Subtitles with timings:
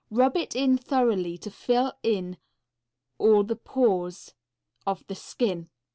[0.09, 1.93] Rub it in thoroughly to fill
[3.19, 4.33] all the pores
[4.87, 5.69] of the skin.